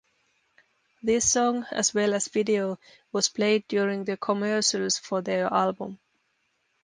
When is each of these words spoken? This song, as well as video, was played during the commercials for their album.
This 1.03 1.31
song, 1.31 1.67
as 1.69 1.93
well 1.93 2.15
as 2.15 2.27
video, 2.27 2.79
was 3.11 3.29
played 3.29 3.67
during 3.67 4.03
the 4.03 4.17
commercials 4.17 4.97
for 4.97 5.21
their 5.21 5.45
album. 5.53 5.99